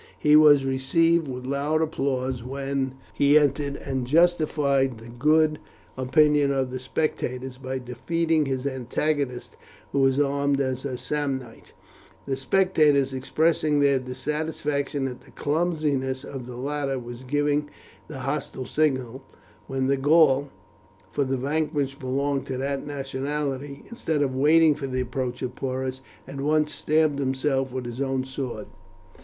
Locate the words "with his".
27.71-28.01